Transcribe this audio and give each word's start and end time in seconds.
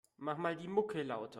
Mach 0.17 0.37
mal 0.37 0.55
die 0.55 0.67
Mucke 0.67 1.03
lauter. 1.03 1.29